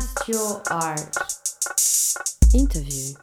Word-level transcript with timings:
Trust 0.00 0.28
Your 0.28 0.62
Art. 0.70 1.14
Interview. 2.54 3.14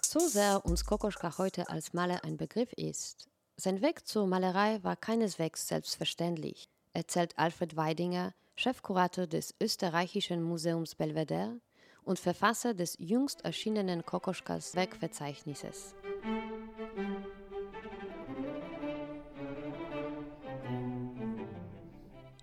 So 0.00 0.20
sehr 0.20 0.64
uns 0.64 0.82
Kokoschka 0.82 1.36
heute 1.36 1.68
als 1.68 1.92
Maler 1.92 2.24
ein 2.24 2.38
Begriff 2.38 2.72
ist, 2.72 3.28
sein 3.58 3.82
Weg 3.82 4.06
zur 4.06 4.26
Malerei 4.26 4.82
war 4.82 4.96
keineswegs 4.96 5.68
selbstverständlich, 5.68 6.70
erzählt 6.94 7.38
Alfred 7.38 7.76
Weidinger, 7.76 8.32
Chefkurator 8.56 9.26
des 9.26 9.54
österreichischen 9.60 10.42
Museums 10.42 10.94
Belvedere 10.94 11.60
und 12.02 12.18
Verfasser 12.18 12.72
des 12.72 12.96
jüngst 12.98 13.44
erschienenen 13.44 14.06
Kokoschkas 14.06 14.74
Werkverzeichnisses. 14.74 15.94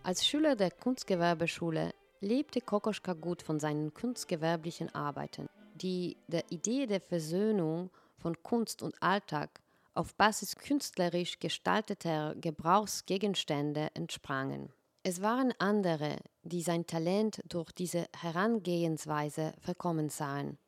Als 0.04 0.28
Schüler 0.28 0.56
der 0.56 0.70
Kunstgewerbeschule 0.70 1.92
lebte 2.22 2.62
Kokoschka 2.62 3.14
gut 3.14 3.42
von 3.42 3.60
seinen 3.60 3.94
kunstgewerblichen 3.94 4.94
Arbeiten, 4.94 5.50
die 5.76 6.18
der 6.28 6.50
Idee 6.52 6.86
der 6.86 7.02
Versöhnung 7.02 7.90
von 8.18 8.42
Kunst 8.44 8.82
und 8.84 9.02
Alltag 9.02 9.60
auf 9.94 10.16
Basis 10.16 10.56
künstlerisch 10.56 11.40
gestalteter 11.40 12.36
Gebrauchsgegenstände 12.36 13.90
entsprangen. 13.96 14.72
Es 15.04 15.22
waren 15.22 15.52
andere, 15.58 16.18
die 16.44 16.62
sein 16.62 16.86
Talent 16.86 17.42
durch 17.50 17.72
diese 17.72 18.08
Herangehensweise 18.16 19.54
verkommen 19.60 20.10
sahen. 20.10 20.60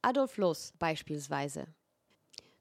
Adolf 0.00 0.36
Loos 0.36 0.72
beispielsweise. 0.78 1.66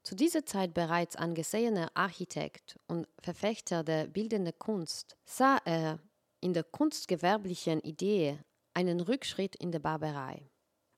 Zu 0.01 0.15
dieser 0.15 0.43
Zeit 0.43 0.73
bereits 0.73 1.15
angesehener 1.15 1.91
Architekt 1.93 2.79
und 2.87 3.07
Verfechter 3.21 3.83
der 3.83 4.07
bildenden 4.07 4.57
Kunst, 4.57 5.15
sah 5.23 5.59
er 5.65 5.99
in 6.41 6.53
der 6.53 6.63
kunstgewerblichen 6.63 7.81
Idee 7.81 8.39
einen 8.73 9.01
Rückschritt 9.01 9.55
in 9.55 9.71
der 9.71 9.79
Barbarei. 9.79 10.49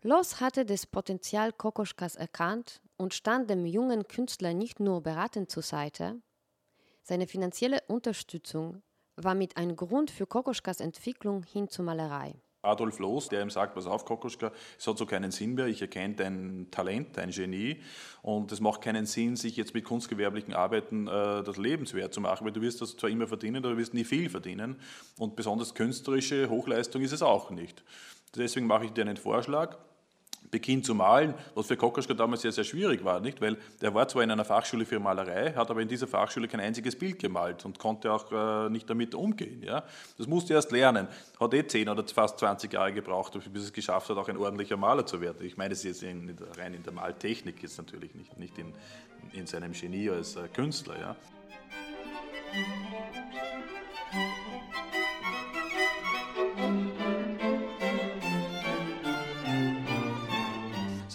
Loos 0.03 0.39
hatte 0.39 0.65
das 0.65 0.85
Potenzial 0.85 1.53
Kokoschkas 1.53 2.15
erkannt 2.15 2.81
und 2.97 3.13
stand 3.13 3.49
dem 3.49 3.65
jungen 3.65 4.07
Künstler 4.07 4.53
nicht 4.53 4.79
nur 4.79 5.01
beratend 5.01 5.51
zur 5.51 5.63
Seite, 5.63 6.21
seine 7.03 7.27
finanzielle 7.27 7.81
Unterstützung 7.87 8.83
war 9.15 9.35
mit 9.35 9.57
ein 9.57 9.75
Grund 9.75 10.11
für 10.11 10.27
Kokoschkas 10.27 10.79
Entwicklung 10.79 11.43
hin 11.43 11.67
zur 11.67 11.85
Malerei. 11.85 12.41
Adolf 12.61 12.99
Loos, 12.99 13.29
der 13.29 13.41
ihm 13.41 13.49
sagt, 13.49 13.73
pass 13.73 13.87
auf, 13.87 14.05
Kokoschka, 14.05 14.51
es 14.77 14.87
hat 14.87 14.97
so 14.97 15.05
keinen 15.05 15.31
Sinn 15.31 15.55
mehr, 15.55 15.67
ich 15.67 15.81
erkenne 15.81 16.15
dein 16.15 16.67
Talent, 16.71 17.17
dein 17.17 17.31
Genie 17.31 17.81
und 18.21 18.51
es 18.51 18.59
macht 18.59 18.81
keinen 18.81 19.05
Sinn, 19.05 19.35
sich 19.35 19.57
jetzt 19.57 19.73
mit 19.73 19.83
kunstgewerblichen 19.83 20.53
Arbeiten 20.53 21.07
äh, 21.07 21.43
das 21.43 21.57
lebenswert 21.57 22.13
zu 22.13 22.21
machen, 22.21 22.45
weil 22.45 22.53
du 22.53 22.61
wirst 22.61 22.81
das 22.81 22.95
zwar 22.95 23.09
immer 23.09 23.27
verdienen, 23.27 23.57
aber 23.57 23.69
du 23.73 23.77
wirst 23.77 23.93
nie 23.93 24.03
viel 24.03 24.29
verdienen 24.29 24.79
und 25.17 25.35
besonders 25.35 25.73
künstlerische 25.73 26.49
Hochleistung 26.49 27.01
ist 27.01 27.13
es 27.13 27.21
auch 27.21 27.49
nicht. 27.49 27.83
Deswegen 28.35 28.67
mache 28.67 28.85
ich 28.85 28.91
dir 28.91 29.01
einen 29.01 29.17
Vorschlag, 29.17 29.77
beginnt 30.49 30.85
zu 30.85 30.93
malen, 30.93 31.33
was 31.55 31.67
für 31.67 31.77
Kokoschka 31.77 32.13
damals 32.13 32.41
sehr, 32.41 32.51
sehr 32.51 32.63
schwierig 32.63 33.03
war, 33.03 33.19
nicht? 33.19 33.39
weil 33.41 33.57
der 33.81 33.93
war 33.93 34.07
zwar 34.07 34.23
in 34.23 34.31
einer 34.31 34.43
Fachschule 34.43 34.85
für 34.85 34.99
Malerei, 34.99 35.53
hat 35.53 35.69
aber 35.71 35.81
in 35.81 35.87
dieser 35.87 36.07
Fachschule 36.07 36.47
kein 36.47 36.59
einziges 36.59 36.95
Bild 36.95 37.19
gemalt 37.19 37.63
und 37.65 37.79
konnte 37.79 38.11
auch 38.11 38.31
äh, 38.31 38.69
nicht 38.69 38.89
damit 38.89 39.15
umgehen. 39.15 39.63
Ja? 39.63 39.83
Das 40.17 40.27
musste 40.27 40.53
er 40.53 40.57
erst 40.57 40.71
lernen. 40.71 41.07
Hat 41.39 41.53
eh 41.53 41.65
10 41.65 41.87
oder 41.87 42.05
fast 42.05 42.39
20 42.39 42.73
Jahre 42.73 42.91
gebraucht, 42.91 43.37
bis 43.51 43.63
es 43.63 43.73
geschafft 43.73 44.09
hat, 44.09 44.17
auch 44.17 44.27
ein 44.27 44.37
ordentlicher 44.37 44.77
Maler 44.77 45.05
zu 45.05 45.21
werden. 45.21 45.45
Ich 45.45 45.55
meine 45.57 45.73
es 45.73 45.83
jetzt 45.83 46.03
in, 46.03 46.35
rein 46.57 46.73
in 46.73 46.83
der 46.83 46.93
Maltechnik 46.93 47.61
jetzt 47.63 47.77
natürlich, 47.77 48.13
nicht, 48.13 48.37
nicht 48.37 48.57
in, 48.57 48.73
in 49.31 49.47
seinem 49.47 49.71
Genie 49.71 50.09
als 50.09 50.35
äh, 50.35 50.47
Künstler. 50.49 50.99
Ja? 50.99 51.15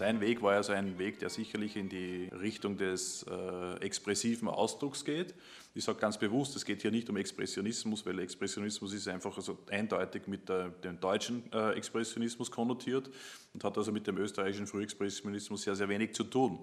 Sein 0.07 0.21
Weg 0.21 0.41
war 0.41 0.53
also 0.53 0.73
ein 0.73 1.01
Weg, 1.01 1.19
der 1.19 1.31
sicherlich 1.31 1.75
in 1.75 1.89
die 1.89 2.29
Richtung 2.41 2.77
des 2.77 3.27
äh, 3.29 3.75
expressiven 3.81 4.47
Ausdrucks 4.47 5.05
geht. 5.05 5.35
Ich 5.75 5.83
sage 5.83 5.99
ganz 5.99 6.17
bewusst, 6.17 6.55
es 6.55 6.65
geht 6.65 6.83
hier 6.83 6.93
nicht 6.93 7.11
um 7.11 7.17
Expressionismus, 7.17 8.07
weil 8.07 8.21
Expressionismus 8.21 8.93
ist 8.93 9.09
einfach 9.09 9.37
also 9.37 9.59
eindeutig 9.69 10.29
mit 10.29 10.49
der, 10.49 10.69
dem 10.69 11.01
deutschen 11.01 11.53
äh, 11.53 11.73
Expressionismus 11.73 12.53
konnotiert 12.53 13.11
und 13.53 13.65
hat 13.65 13.77
also 13.77 13.91
mit 13.91 14.07
dem 14.07 14.17
österreichischen 14.19 14.69
Frühexpressionismus 14.69 15.63
sehr, 15.63 15.75
sehr 15.75 15.89
wenig 15.89 16.15
zu 16.15 16.23
tun. 16.23 16.61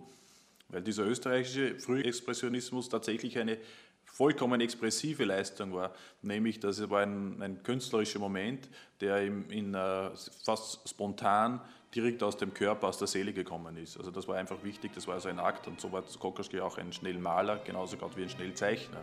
Weil 0.69 0.81
dieser 0.81 1.03
österreichische 1.03 1.77
Frühexpressionismus 1.79 2.87
tatsächlich 2.87 3.37
eine 3.37 3.57
vollkommen 4.05 4.61
expressive 4.61 5.25
Leistung 5.25 5.73
war, 5.73 5.93
nämlich 6.21 6.61
dass 6.61 6.79
es 6.79 6.89
war 6.89 7.01
ein, 7.01 7.41
ein 7.41 7.61
künstlerischer 7.61 8.19
Moment, 8.19 8.69
der 9.01 9.21
in, 9.21 9.49
in 9.49 9.75
uh, 9.75 10.11
fast 10.45 10.87
spontan 10.87 11.59
direkt 11.95 12.23
aus 12.23 12.37
dem 12.37 12.53
Körper, 12.53 12.87
aus 12.87 12.97
der 12.97 13.07
Seele 13.07 13.33
gekommen 13.33 13.77
ist. 13.77 13.97
Also 13.97 14.11
das 14.11 14.27
war 14.27 14.35
einfach 14.35 14.63
wichtig, 14.63 14.91
das 14.93 15.07
war 15.07 15.15
also 15.15 15.29
ein 15.29 15.39
Akt 15.39 15.67
und 15.67 15.79
so 15.79 15.91
war 15.91 16.03
Kokoschki 16.19 16.59
auch 16.59 16.77
ein 16.77 16.93
Schnellmaler, 16.93 17.57
genauso 17.57 17.97
gut 17.97 18.17
wie 18.17 18.23
ein 18.23 18.29
Schnellzeichner. 18.29 19.01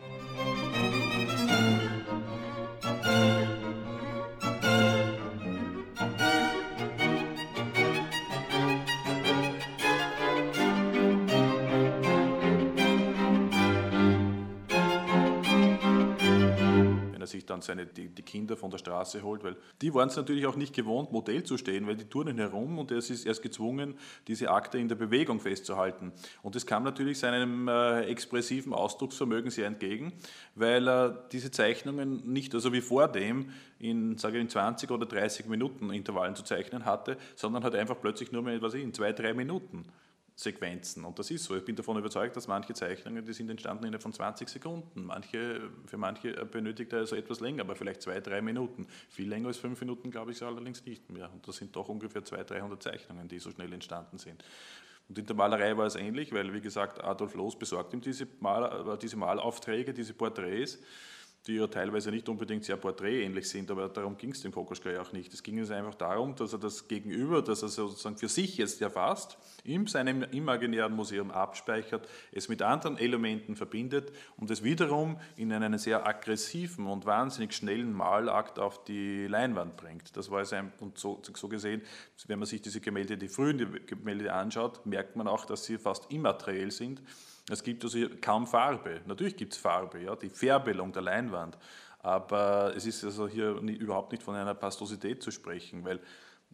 Dann 17.47 17.63
seine, 17.63 17.87
die, 17.87 18.09
die, 18.09 18.23
Kinder 18.23 18.57
von 18.57 18.71
der 18.71 18.79
Straße 18.79 19.23
holt, 19.23 19.45
weil 19.45 19.57
die 19.83 19.93
waren 19.95 20.09
es 20.09 20.17
natürlich 20.17 20.47
auch 20.47 20.57
nicht 20.57 20.75
gewohnt, 20.75 21.13
Modell 21.13 21.43
zu 21.43 21.57
stehen, 21.57 21.87
weil 21.87 21.97
die 21.97 22.05
turnen 22.05 22.39
herum 22.39 22.79
und 22.79 22.91
er 22.91 22.99
ist 22.99 23.27
erst 23.27 23.43
gezwungen, 23.43 23.95
diese 24.29 24.51
Akte 24.51 24.79
in 24.79 24.89
der 24.89 24.97
Bewegung 24.97 25.41
festzuhalten. 25.41 26.13
Und 26.43 26.55
das 26.55 26.67
kam 26.67 26.83
natürlich 26.83 27.19
seinem 27.19 27.69
äh, 27.69 28.03
expressiven 28.05 28.73
Ausdrucksvermögen 28.73 29.51
sehr 29.51 29.67
entgegen, 29.67 30.13
weil 30.55 30.89
er 30.89 31.11
diese 31.33 31.51
Zeichnungen 31.51 32.23
nicht, 32.33 32.55
also 32.55 32.73
wie 32.73 32.81
vor 32.81 33.09
dem, 33.09 33.51
in, 33.79 34.19
sage 34.19 34.37
ich, 34.37 34.43
in 34.43 34.49
20 34.49 34.91
oder 34.91 35.07
30 35.07 35.47
Minuten 35.47 35.91
Intervallen 35.91 36.37
zu 36.37 36.43
zeichnen 36.43 36.85
hatte, 36.85 37.17
sondern 37.37 37.65
hat 37.65 37.75
einfach 37.75 38.01
plötzlich 38.01 38.33
nur 38.33 38.43
mehr, 38.43 38.61
was 38.63 38.75
ich, 38.75 38.83
in 38.83 38.93
zwei, 38.93 39.13
drei 39.13 39.35
Minuten 39.35 39.87
Sequenzen. 40.41 41.05
Und 41.05 41.19
das 41.19 41.31
ist 41.31 41.45
so. 41.45 41.55
Ich 41.55 41.65
bin 41.65 41.77
davon 41.77 41.99
überzeugt, 41.99 42.35
dass 42.35 42.49
manche 42.49 42.73
Zeichnungen, 42.73 43.25
die 43.25 43.33
sind 43.35 43.51
entstanden 43.51 43.85
innerhalb 43.85 44.03
von 44.03 44.13
20 44.13 44.49
Sekunden. 44.49 45.05
Manche, 45.05 45.71
für 45.87 45.99
manche 45.99 46.33
benötigt 46.47 46.93
er 46.95 47.01
also 47.01 47.15
etwas 47.15 47.41
länger, 47.41 47.63
aber 47.63 47.77
vielleicht 47.77 48.01
zwei, 48.01 48.21
drei 48.21 48.41
Minuten. 48.41 48.87
Viel 49.11 49.29
länger 49.29 49.49
als 49.49 49.59
fünf 49.59 49.79
Minuten, 49.81 50.11
glaube 50.11 50.33
ich, 50.33 50.43
allerdings 50.43 50.85
nicht 50.87 51.11
mehr. 51.11 51.31
Und 51.31 51.47
das 51.47 51.57
sind 51.57 51.77
doch 51.77 51.89
ungefähr 51.91 52.25
200, 52.25 52.51
300 52.51 52.83
Zeichnungen, 52.83 53.29
die 53.29 53.39
so 53.39 53.51
schnell 53.51 53.71
entstanden 53.73 54.17
sind. 54.17 54.43
Und 55.11 55.19
in 55.19 55.27
der 55.27 55.37
Malerei 55.37 55.77
war 55.77 55.87
es 55.87 55.97
ähnlich, 55.97 56.33
weil, 56.33 56.55
wie 56.55 56.61
gesagt, 56.61 57.05
Adolf 57.05 57.35
Loos 57.35 57.59
besorgt 57.59 57.93
ihm 57.93 58.01
diese, 58.01 58.27
Mal, 58.39 58.97
diese 59.03 59.17
Malaufträge, 59.17 59.93
diese 59.93 60.15
Porträts 60.15 60.79
die 61.47 61.55
ja 61.55 61.67
teilweise 61.67 62.11
nicht 62.11 62.29
unbedingt 62.29 62.65
sehr 62.65 62.77
porträtähnlich 62.77 63.49
sind, 63.49 63.71
aber 63.71 63.89
darum 63.89 64.17
ging 64.17 64.33
es 64.33 64.43
dem 64.43 64.53
Kokoschka 64.53 64.91
ja 64.91 65.01
auch 65.01 65.13
nicht. 65.13 65.33
Es 65.33 65.43
ging 65.43 65.59
es 65.59 65.71
einfach 65.71 65.95
darum, 65.95 66.35
dass 66.37 66.53
er 66.53 66.59
das 66.59 66.87
Gegenüber, 66.87 67.41
das 67.41 67.63
er 67.63 67.69
sozusagen 67.69 68.19
für 68.19 68.29
sich 68.29 68.59
jetzt 68.59 68.83
erfasst, 68.83 69.39
in 69.65 69.87
seinem 69.87 70.23
imaginären 70.23 70.95
Museum 70.95 71.31
abspeichert, 71.31 72.07
es 72.31 72.49
mit 72.49 72.61
anderen 72.61 72.99
Elementen 72.99 73.57
verbindet 73.57 74.13
und 74.37 74.51
es 74.51 74.63
wiederum 74.63 75.19
in 75.37 75.51
einen 75.53 75.79
sehr 75.79 76.07
aggressiven 76.07 76.87
und 76.87 77.07
wahnsinnig 77.07 77.55
schnellen 77.55 77.93
Malakt 77.93 78.59
auf 78.59 78.85
die 78.85 79.27
Leinwand 79.27 79.79
bringt. 79.79 80.17
Das 80.19 80.31
war 80.31 80.43
es 80.43 80.53
ein, 80.53 80.73
und 80.81 80.99
so, 80.99 81.23
so 81.35 81.49
gesehen, 81.49 81.81
wenn 82.27 82.39
man 82.39 82.47
sich 82.47 82.61
diese 82.61 82.81
Gemälde, 82.81 83.17
die 83.17 83.29
frühen 83.29 83.81
Gemälde 83.87 84.35
anschaut, 84.35 84.85
merkt 84.85 85.17
man 85.17 85.27
auch, 85.27 85.47
dass 85.47 85.65
sie 85.65 85.79
fast 85.79 86.13
immateriell 86.13 86.71
sind 86.71 87.01
es 87.53 87.63
gibt 87.63 87.85
also 87.85 87.99
kaum 88.21 88.47
Farbe. 88.47 89.01
Natürlich 89.07 89.37
gibt 89.37 89.53
es 89.55 89.59
Farbe, 89.59 90.01
ja, 90.01 90.17
die 90.17 90.31
Färbelung 90.31 90.93
der 90.93 91.03
Leinwand. 91.03 91.59
Aber 91.99 92.73
es 92.77 92.87
ist 92.87 93.05
also 93.05 93.29
hier 93.29 93.61
nie, 93.61 93.75
überhaupt 93.75 94.13
nicht 94.13 94.23
von 94.23 94.35
einer 94.35 94.55
Pastosität 94.55 95.23
zu 95.23 95.31
sprechen, 95.31 95.85
weil 95.85 96.01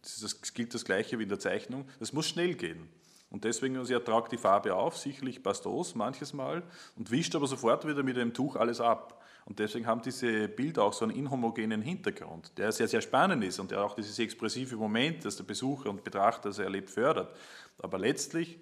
es 0.03 0.53
gilt 0.53 0.73
das 0.73 0.83
Gleiche 0.83 1.17
wie 1.19 1.23
in 1.23 1.29
der 1.29 1.39
Zeichnung. 1.39 1.87
Das 1.99 2.13
muss 2.13 2.27
schnell 2.27 2.55
gehen. 2.55 2.89
Und 3.29 3.43
deswegen, 3.43 3.77
also 3.77 3.93
er 3.93 4.03
tragt 4.03 4.31
die 4.31 4.37
Farbe 4.37 4.73
auf, 4.73 4.97
sicherlich 4.97 5.43
pastos 5.43 5.95
manches 5.95 6.33
Mal, 6.33 6.63
und 6.95 7.11
wischt 7.11 7.35
aber 7.35 7.47
sofort 7.47 7.85
wieder 7.85 8.03
mit 8.03 8.15
dem 8.15 8.33
Tuch 8.33 8.55
alles 8.55 8.79
ab. 8.79 9.21
Und 9.45 9.59
deswegen 9.59 9.85
haben 9.85 10.01
diese 10.01 10.47
Bilder 10.47 10.83
auch 10.83 10.93
so 10.93 11.05
einen 11.05 11.15
inhomogenen 11.15 11.81
Hintergrund, 11.81 12.57
der 12.57 12.71
sehr, 12.71 12.87
sehr 12.87 13.01
spannend 13.01 13.43
ist 13.43 13.59
und 13.59 13.71
der 13.71 13.83
auch 13.83 13.95
dieses 13.95 14.19
expressive 14.19 14.75
Moment, 14.75 15.23
das 15.23 15.37
der 15.37 15.45
Besucher 15.45 15.89
und 15.89 16.03
Betrachter 16.03 16.51
sehr 16.51 16.65
erlebt, 16.65 16.89
fördert. 16.89 17.33
Aber 17.79 17.97
letztlich 17.97 18.59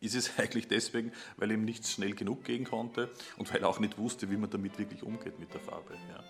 ist 0.00 0.14
es 0.14 0.38
eigentlich 0.38 0.68
deswegen, 0.68 1.12
weil 1.36 1.50
ihm 1.52 1.64
nichts 1.64 1.92
schnell 1.92 2.14
genug 2.14 2.44
gehen 2.44 2.64
konnte 2.64 3.10
und 3.36 3.52
weil 3.52 3.62
er 3.62 3.68
auch 3.68 3.80
nicht 3.80 3.98
wusste, 3.98 4.30
wie 4.30 4.36
man 4.36 4.50
damit 4.50 4.78
wirklich 4.78 5.02
umgeht 5.02 5.38
mit 5.38 5.52
der 5.52 5.60
Farbe. 5.60 5.94
Ja. 6.08 6.24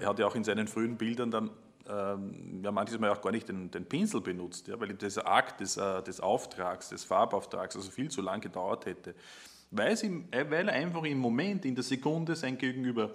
er 0.00 0.12
hat 0.12 0.18
ja 0.18 0.26
auch 0.26 0.34
in 0.34 0.44
seinen 0.44 0.68
frühen 0.68 0.96
Bildern 0.96 1.30
dann 1.30 1.50
ähm, 1.88 2.60
ja, 2.62 2.70
manches 2.70 2.98
Mal 2.98 3.10
auch 3.10 3.20
gar 3.20 3.30
nicht 3.30 3.48
den, 3.48 3.70
den 3.70 3.86
Pinsel 3.86 4.20
benutzt, 4.20 4.68
ja, 4.68 4.78
weil 4.78 4.92
dieser 4.94 5.26
Akt 5.26 5.60
des, 5.60 5.76
äh, 5.76 6.02
des 6.02 6.20
Auftrags, 6.20 6.90
des 6.90 7.04
Farbauftrags, 7.04 7.76
also 7.76 7.90
viel 7.90 8.10
zu 8.10 8.22
lang 8.22 8.40
gedauert 8.40 8.86
hätte. 8.86 9.14
Weil, 9.70 9.96
sie, 9.96 10.24
weil 10.30 10.68
er 10.68 10.74
einfach 10.74 11.04
im 11.04 11.18
Moment, 11.18 11.64
in 11.64 11.74
der 11.74 11.84
Sekunde 11.84 12.36
sein 12.36 12.56
Gegenüber 12.56 13.10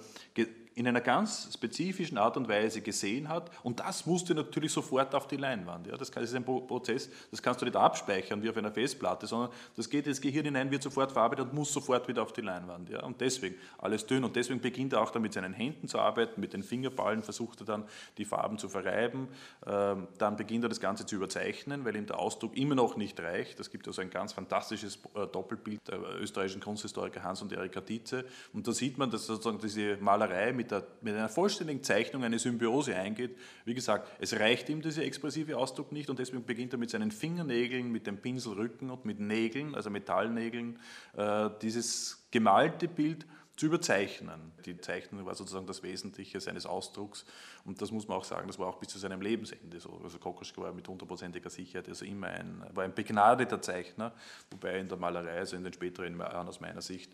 in 0.75 0.87
einer 0.87 1.01
ganz 1.01 1.49
spezifischen 1.53 2.17
Art 2.17 2.37
und 2.37 2.47
Weise 2.47 2.81
gesehen 2.81 3.29
hat. 3.29 3.51
Und 3.63 3.79
das 3.79 4.05
musste 4.05 4.33
natürlich 4.33 4.71
sofort 4.71 5.13
auf 5.13 5.27
die 5.27 5.37
Leinwand. 5.37 5.87
Ja, 5.87 5.97
das 5.97 6.09
ist 6.09 6.35
ein 6.35 6.43
Prozess, 6.43 7.09
das 7.31 7.41
kannst 7.41 7.61
du 7.61 7.65
nicht 7.65 7.75
abspeichern 7.75 8.41
wie 8.41 8.49
auf 8.49 8.57
einer 8.57 8.71
Festplatte, 8.71 9.27
sondern 9.27 9.51
das 9.75 9.89
geht 9.89 10.07
ins 10.07 10.21
Gehirn 10.21 10.45
hinein, 10.45 10.71
wird 10.71 10.83
sofort 10.83 11.11
verarbeitet 11.11 11.47
und 11.47 11.53
muss 11.53 11.71
sofort 11.71 12.07
wieder 12.07 12.23
auf 12.23 12.33
die 12.33 12.41
Leinwand. 12.41 12.89
Ja, 12.89 13.03
und 13.03 13.21
deswegen 13.21 13.55
alles 13.77 14.05
dünn. 14.05 14.23
Und 14.23 14.35
deswegen 14.35 14.61
beginnt 14.61 14.93
er 14.93 15.01
auch 15.01 15.11
dann 15.11 15.21
mit 15.21 15.33
seinen 15.33 15.53
Händen 15.53 15.87
zu 15.87 15.99
arbeiten, 15.99 16.41
mit 16.41 16.53
den 16.53 16.63
Fingerballen 16.63 17.23
versucht 17.23 17.61
er 17.61 17.65
dann 17.65 17.83
die 18.17 18.25
Farben 18.25 18.57
zu 18.57 18.69
verreiben. 18.69 19.27
Ähm, 19.65 20.07
dann 20.17 20.35
beginnt 20.37 20.65
er 20.65 20.69
das 20.69 20.79
Ganze 20.79 21.05
zu 21.05 21.15
überzeichnen, 21.15 21.85
weil 21.85 21.95
ihm 21.95 22.05
der 22.05 22.19
Ausdruck 22.19 22.57
immer 22.57 22.75
noch 22.75 22.97
nicht 22.97 23.19
reicht. 23.19 23.59
Es 23.59 23.69
gibt 23.69 23.87
also 23.87 24.01
ein 24.01 24.09
ganz 24.09 24.33
fantastisches 24.33 24.99
äh, 25.15 25.27
Doppelbild 25.27 25.87
der 25.87 25.99
österreichischen 26.19 26.61
Kunsthistoriker 26.61 27.23
Hans 27.23 27.41
und 27.41 27.51
Erika 27.51 27.81
Dietze. 27.81 28.25
Und 28.53 28.67
da 28.67 28.71
sieht 28.71 28.97
man, 28.97 29.11
dass 29.11 29.27
sozusagen 29.27 29.59
diese 29.59 29.97
Malerei 29.97 30.51
mit 30.53 30.62
mit, 30.63 30.71
der, 30.71 30.87
mit 31.01 31.13
einer 31.13 31.29
vollständigen 31.29 31.83
Zeichnung 31.83 32.23
eine 32.23 32.39
Symbiose 32.39 32.95
eingeht. 32.95 33.37
Wie 33.65 33.73
gesagt, 33.73 34.09
es 34.19 34.33
reicht 34.39 34.69
ihm 34.69 34.81
dieser 34.81 35.03
expressive 35.03 35.57
Ausdruck 35.57 35.91
nicht 35.91 36.09
und 36.09 36.19
deswegen 36.19 36.45
beginnt 36.45 36.73
er 36.73 36.79
mit 36.79 36.89
seinen 36.89 37.11
Fingernägeln, 37.11 37.91
mit 37.91 38.07
dem 38.07 38.17
Pinselrücken 38.17 38.89
und 38.89 39.05
mit 39.05 39.19
Nägeln, 39.19 39.75
also 39.75 39.89
Metallnägeln, 39.89 40.79
äh, 41.15 41.49
dieses 41.61 42.25
gemalte 42.31 42.87
Bild 42.87 43.25
zu 43.55 43.67
überzeichnen. 43.67 44.51
Die 44.65 44.77
Zeichnung 44.79 45.25
war 45.25 45.35
sozusagen 45.35 45.67
das 45.67 45.83
Wesentliche 45.83 46.39
seines 46.39 46.65
Ausdrucks 46.65 47.23
und 47.65 47.81
das 47.81 47.91
muss 47.91 48.07
man 48.07 48.17
auch 48.17 48.23
sagen, 48.23 48.47
das 48.47 48.57
war 48.57 48.67
auch 48.67 48.79
bis 48.79 48.89
zu 48.89 48.97
seinem 48.97 49.21
Lebensende 49.21 49.79
so. 49.79 50.01
Also 50.03 50.17
Kokoschka 50.17 50.61
war 50.61 50.73
mit 50.73 50.87
hundertprozentiger 50.87 51.51
Sicherheit 51.51 51.87
also 51.87 52.03
immer 52.05 52.27
ein, 52.27 52.63
war 52.73 52.83
ein 52.83 52.95
begnadeter 52.95 53.61
Zeichner, 53.61 54.13
wobei 54.49 54.79
in 54.79 54.87
der 54.87 54.97
Malerei, 54.97 55.37
also 55.37 55.55
in 55.55 55.63
den 55.63 55.73
späteren 55.73 56.17
Jahren 56.17 56.47
aus 56.47 56.61
meiner 56.61 56.81
Sicht, 56.81 57.11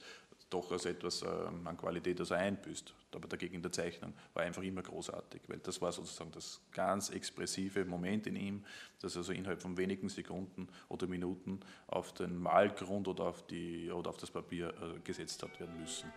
doch 0.49 0.71
als 0.71 0.85
etwas 0.85 1.21
ähm, 1.21 1.65
an 1.65 1.77
Qualität 1.77 2.19
also 2.19 2.33
einbüßt. 2.33 2.93
Aber 3.13 3.27
dagegen 3.27 3.55
in 3.55 3.61
der 3.61 3.71
Zeichnung 3.71 4.13
war 4.33 4.43
einfach 4.43 4.63
immer 4.63 4.81
großartig, 4.81 5.41
weil 5.47 5.59
das 5.59 5.81
war 5.81 5.91
sozusagen 5.91 6.31
das 6.31 6.61
ganz 6.71 7.09
expressive 7.09 7.85
Moment 7.85 8.27
in 8.27 8.35
ihm, 8.35 8.65
das 9.01 9.17
also 9.17 9.31
innerhalb 9.31 9.61
von 9.61 9.77
wenigen 9.77 10.09
Sekunden 10.09 10.67
oder 10.87 11.07
Minuten 11.07 11.59
auf 11.87 12.13
den 12.13 12.37
Malgrund 12.37 13.07
oder 13.07 13.25
auf, 13.25 13.45
die, 13.47 13.91
oder 13.91 14.09
auf 14.09 14.17
das 14.17 14.31
Papier 14.31 14.69
äh, 14.69 14.99
gesetzt 14.99 15.41
hat 15.43 15.59
werden 15.59 15.79
müssen. 15.79 16.11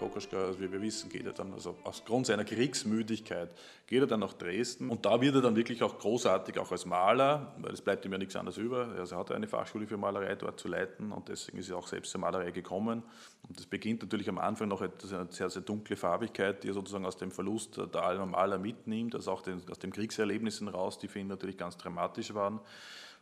Kokoschka, 0.00 0.36
also 0.36 0.60
wie 0.60 0.72
wir 0.72 0.80
wissen, 0.80 1.10
geht 1.10 1.26
er 1.26 1.32
dann, 1.32 1.52
also 1.52 1.76
aufgrund 1.84 2.26
seiner 2.26 2.44
Kriegsmüdigkeit, 2.44 3.50
geht 3.86 4.00
er 4.00 4.06
dann 4.06 4.20
nach 4.20 4.32
Dresden 4.32 4.88
und 4.88 5.04
da 5.04 5.20
wird 5.20 5.34
er 5.34 5.42
dann 5.42 5.54
wirklich 5.54 5.82
auch 5.82 5.98
großartig, 5.98 6.58
auch 6.58 6.72
als 6.72 6.86
Maler, 6.86 7.54
weil 7.58 7.72
es 7.72 7.82
bleibt 7.82 8.06
ihm 8.06 8.12
ja 8.12 8.18
nichts 8.18 8.34
anderes 8.34 8.56
über. 8.56 8.88
Also 8.98 9.16
er 9.16 9.18
hat 9.18 9.30
eine 9.30 9.46
Fachschule 9.46 9.86
für 9.86 9.98
Malerei 9.98 10.34
dort 10.36 10.58
zu 10.58 10.68
leiten 10.68 11.12
und 11.12 11.28
deswegen 11.28 11.58
ist 11.58 11.68
er 11.68 11.76
auch 11.76 11.86
selbst 11.86 12.12
zur 12.12 12.20
Malerei 12.20 12.50
gekommen. 12.50 13.02
Und 13.46 13.58
das 13.58 13.66
beginnt 13.66 14.00
natürlich 14.00 14.28
am 14.30 14.38
Anfang 14.38 14.68
noch 14.68 14.80
eine 14.80 14.92
sehr, 15.30 15.50
sehr 15.50 15.62
dunkle 15.62 15.96
Farbigkeit, 15.96 16.64
die 16.64 16.68
er 16.68 16.74
sozusagen 16.74 17.04
aus 17.04 17.18
dem 17.18 17.30
Verlust 17.30 17.76
der 17.76 18.02
Alma 18.02 18.24
Maler 18.24 18.58
mitnimmt, 18.58 19.14
also 19.14 19.32
auch 19.32 19.42
den, 19.42 19.60
aus 19.70 19.78
den 19.78 19.92
Kriegserlebnissen 19.92 20.68
raus, 20.68 20.98
die 20.98 21.08
für 21.08 21.18
ihn 21.18 21.28
natürlich 21.28 21.58
ganz 21.58 21.76
dramatisch 21.76 22.32
waren. 22.32 22.60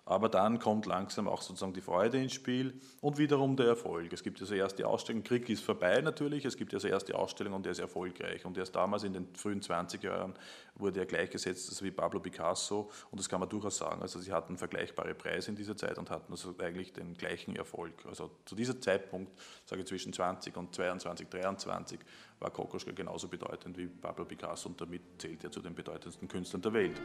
Aber 0.08 0.30
dann 0.30 0.58
kommt 0.58 0.86
langsam 0.86 1.28
auch 1.28 1.42
sozusagen 1.42 1.74
die 1.74 1.82
Freude 1.82 2.16
ins 2.16 2.32
Spiel 2.32 2.80
und 3.02 3.18
wiederum 3.18 3.56
der 3.56 3.66
Erfolg. 3.66 4.10
Es 4.10 4.22
gibt 4.22 4.40
also 4.40 4.54
erst 4.54 4.78
die 4.78 4.84
Ausstellung, 4.84 5.22
Krieg 5.22 5.46
ist 5.50 5.62
vorbei 5.62 6.00
natürlich, 6.00 6.46
es 6.46 6.56
gibt 6.56 6.72
also 6.72 6.88
erst 6.88 7.08
die 7.08 7.12
Ausstellung 7.12 7.52
und 7.52 7.66
der 7.66 7.72
ist 7.72 7.78
erfolgreich. 7.78 8.46
Und 8.46 8.56
erst 8.56 8.74
damals 8.74 9.04
in 9.04 9.12
den 9.12 9.28
frühen 9.34 9.60
20er 9.60 10.04
Jahren 10.04 10.32
wurde 10.76 11.00
er 11.00 11.04
gleichgesetzt 11.04 11.68
also 11.68 11.84
wie 11.84 11.90
Pablo 11.90 12.20
Picasso 12.20 12.90
und 13.10 13.20
das 13.20 13.28
kann 13.28 13.38
man 13.38 13.50
durchaus 13.50 13.76
sagen. 13.76 14.00
Also 14.00 14.18
sie 14.18 14.32
hatten 14.32 14.56
vergleichbare 14.56 15.14
Preise 15.14 15.50
in 15.50 15.56
dieser 15.56 15.76
Zeit 15.76 15.98
und 15.98 16.08
hatten 16.08 16.32
also 16.32 16.54
eigentlich 16.58 16.94
den 16.94 17.12
gleichen 17.12 17.54
Erfolg. 17.54 17.92
Also 18.08 18.30
zu 18.46 18.54
diesem 18.54 18.80
Zeitpunkt, 18.80 19.30
sage 19.66 19.82
ich 19.82 19.88
zwischen 19.88 20.14
20 20.14 20.56
und 20.56 20.74
22, 20.74 21.28
23, 21.28 22.00
war 22.40 22.50
Kokoschka 22.50 22.92
genauso 22.92 23.28
bedeutend 23.28 23.76
wie 23.76 23.88
Pablo 23.88 24.24
Picasso 24.24 24.70
und 24.70 24.80
damit 24.80 25.02
zählt 25.18 25.44
er 25.44 25.50
zu 25.50 25.60
den 25.60 25.74
bedeutendsten 25.74 26.28
Künstlern 26.28 26.62
der 26.62 26.72
Welt. 26.72 26.98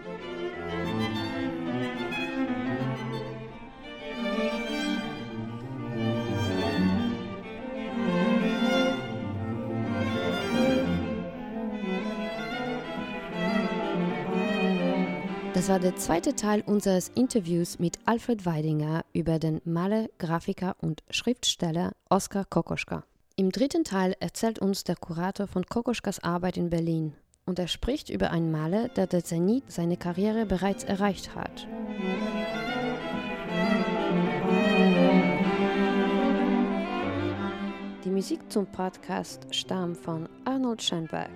Das 15.63 15.69
war 15.69 15.79
der 15.79 15.95
zweite 15.95 16.35
Teil 16.35 16.61
unseres 16.65 17.07
Interviews 17.07 17.79
mit 17.79 17.97
Alfred 18.03 18.45
Weidinger 18.45 19.05
über 19.13 19.39
den 19.39 19.61
Maler, 19.63 20.09
Grafiker 20.17 20.75
und 20.81 21.03
Schriftsteller 21.09 21.93
Oskar 22.09 22.43
Kokoschka. 22.43 23.05
Im 23.37 23.49
dritten 23.49 23.85
Teil 23.85 24.13
erzählt 24.19 24.59
uns 24.59 24.83
der 24.83 24.97
Kurator 24.97 25.47
von 25.47 25.65
Kokoschkas 25.65 26.19
Arbeit 26.21 26.57
in 26.57 26.69
Berlin 26.69 27.13
und 27.45 27.59
er 27.59 27.69
spricht 27.69 28.09
über 28.09 28.31
einen 28.31 28.51
Maler, 28.51 28.89
der 28.89 29.07
der 29.07 29.23
Zenit 29.23 29.71
seine 29.71 29.95
Karriere 29.95 30.45
bereits 30.45 30.83
erreicht 30.83 31.33
hat. 31.33 31.65
Die 38.03 38.09
Musik 38.09 38.51
zum 38.51 38.65
Podcast 38.65 39.45
stammt 39.51 39.97
von 39.97 40.27
Arnold 40.43 40.83
Schönberg. 40.83 41.31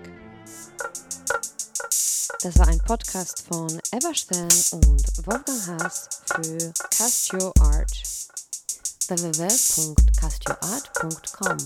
Das 2.42 2.58
war 2.58 2.68
ein 2.68 2.78
Podcast 2.86 3.46
von 3.48 3.68
Eva 3.90 4.14
Stern 4.14 4.50
und 4.72 5.26
Wolfgang 5.26 5.66
Haas 5.66 6.10
für 6.26 6.70
Castio 6.90 7.54
Art 7.60 7.90
www.castioart.com 9.08 11.56